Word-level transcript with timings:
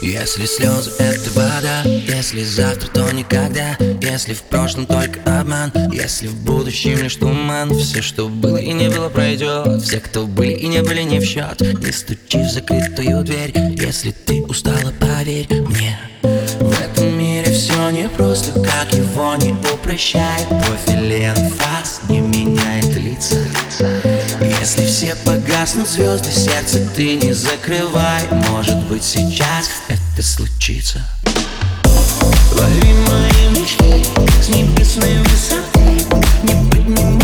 Если 0.00 0.44
слезы 0.46 0.90
это 0.98 1.30
вода, 1.30 1.82
если 1.84 2.42
завтра, 2.42 2.88
то 2.88 3.10
никогда. 3.12 3.76
Если 4.02 4.34
в 4.34 4.42
прошлом 4.42 4.86
только 4.86 5.20
обман, 5.40 5.72
если 5.92 6.26
в 6.26 6.34
будущем 6.44 6.98
лишь 6.98 7.16
туман. 7.16 7.74
Все, 7.74 8.02
что 8.02 8.28
было 8.28 8.56
и 8.56 8.72
не 8.72 8.90
было, 8.90 9.08
пройдет 9.08 9.82
Все, 9.82 10.00
кто 10.00 10.26
были 10.26 10.52
и 10.52 10.66
не 10.66 10.82
были, 10.82 11.02
не 11.02 11.20
в 11.20 11.24
счет 11.24 11.60
Не 11.60 11.92
стучи 11.92 12.42
в 12.42 12.50
закрытую 12.50 13.22
дверь. 13.22 13.52
Если 13.80 14.10
ты 14.10 14.42
устала, 14.42 14.92
поверь 14.98 15.46
мне. 15.50 15.98
В 16.22 16.80
этом 16.80 17.18
мире 17.18 17.52
все 17.52 17.90
непросто, 17.90 18.60
как 18.60 18.92
его 18.92 19.36
не 19.36 19.52
упрощает. 19.52 20.48
Профиль 20.48 21.32
фас 21.58 22.00
не 22.08 22.20
все 25.64 25.78
погаснут 25.78 25.88
звезды, 25.88 26.30
сердце 26.30 26.86
ты 26.94 27.16
не 27.16 27.32
закрывай. 27.32 28.22
Может 28.50 28.76
быть 28.84 29.02
сейчас 29.02 29.70
это 29.88 30.22
случится. 30.22 31.00
Лови 32.52 32.92
мои 33.08 33.48
мечты 33.50 34.04
с 34.42 34.48
небесной 34.48 35.18
высоты. 35.22 36.04
Не 36.42 36.70
поднимая 36.70 37.23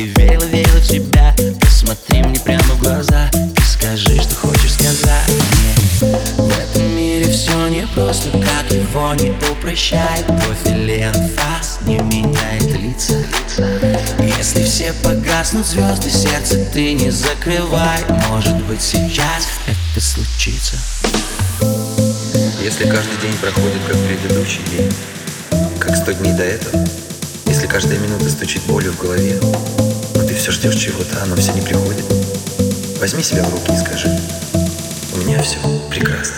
Если 0.00 0.18
верила, 0.18 0.44
верила 0.44 0.80
в 0.80 0.86
себя. 0.86 1.34
Посмотри 1.60 2.22
мне 2.22 2.40
прямо 2.40 2.62
в 2.62 2.80
глаза. 2.80 3.30
И 3.34 3.60
скажи, 3.60 4.18
что 4.22 4.34
хочешь 4.34 4.72
сказать 4.72 5.28
мне. 5.28 6.14
В 6.38 6.58
этом 6.58 6.96
мире 6.96 7.30
все 7.30 7.68
непросто, 7.68 8.30
как 8.30 8.72
его 8.72 9.12
не 9.12 9.30
упрощает. 9.50 10.24
Профиль 10.24 11.04
фас 11.36 11.80
не 11.84 11.98
меняет 11.98 12.80
лица. 12.80 13.22
Если 14.38 14.64
все 14.64 14.94
погаснут 15.04 15.66
звезды, 15.66 16.08
сердце 16.08 16.64
ты 16.72 16.94
не 16.94 17.10
закрывай. 17.10 18.00
Может 18.30 18.56
быть 18.64 18.80
сейчас 18.80 19.48
это 19.66 20.00
случится. 20.00 20.76
Если 22.62 22.88
каждый 22.88 23.20
день 23.20 23.36
проходит 23.38 23.82
как 23.86 23.98
предыдущий 23.98 24.62
день, 24.70 24.92
как 25.78 25.94
сто 25.94 26.12
дней 26.12 26.32
до 26.32 26.44
этого, 26.44 26.86
если 27.44 27.66
каждая 27.66 27.98
минута 27.98 28.30
стучит 28.30 28.62
болью 28.62 28.92
в 28.92 28.98
голове, 28.98 29.38
ты 30.30 30.36
все 30.36 30.52
ждешь 30.52 30.76
чего-то, 30.76 31.18
а 31.18 31.22
оно 31.24 31.34
все 31.34 31.52
не 31.52 31.60
приходит, 31.60 32.04
возьми 33.00 33.20
себя 33.20 33.42
в 33.42 33.50
руки 33.50 33.72
и 33.72 33.76
скажи, 33.76 34.16
у 35.12 35.16
меня 35.18 35.42
все 35.42 35.58
прекрасно. 35.90 36.36